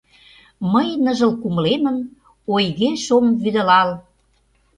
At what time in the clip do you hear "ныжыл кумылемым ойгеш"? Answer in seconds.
1.03-3.03